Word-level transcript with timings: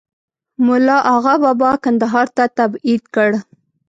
مُلا 0.65 0.95
آغابابا 1.15 1.71
کندهار 1.83 2.27
ته 2.35 2.43
تبعید 2.57 3.03
کړ. 3.15 3.29